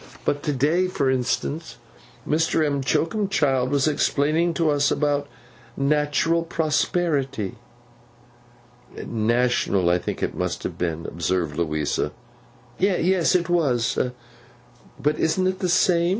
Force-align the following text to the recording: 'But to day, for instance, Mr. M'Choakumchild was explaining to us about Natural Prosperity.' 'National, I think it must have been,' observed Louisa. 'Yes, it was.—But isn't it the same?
'But 0.25 0.41
to 0.41 0.51
day, 0.51 0.87
for 0.87 1.11
instance, 1.11 1.77
Mr. 2.27 2.67
M'Choakumchild 2.67 3.69
was 3.69 3.87
explaining 3.87 4.55
to 4.55 4.71
us 4.71 4.89
about 4.89 5.27
Natural 5.77 6.41
Prosperity.' 6.41 7.59
'National, 8.95 9.91
I 9.91 9.99
think 9.99 10.23
it 10.23 10.33
must 10.33 10.63
have 10.63 10.79
been,' 10.79 11.05
observed 11.05 11.55
Louisa. 11.55 12.13
'Yes, 12.79 13.35
it 13.35 13.47
was.—But 13.47 15.19
isn't 15.19 15.45
it 15.45 15.59
the 15.59 15.69
same? 15.69 16.09